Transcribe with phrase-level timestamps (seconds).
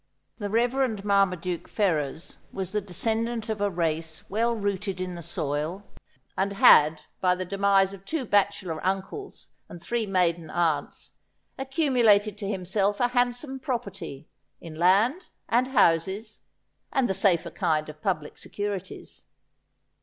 [0.39, 5.21] The Reverend Marmaduke Fer rers was the descendant of a race well rooted in the
[5.21, 5.83] soil,
[6.35, 11.11] and had, by the demise of two bachelor uncles and three maiden aunts,
[11.55, 14.27] accumulated to himself a handsome property,
[14.59, 16.41] in land, and houses,
[16.91, 19.25] and the safer kind of public securities.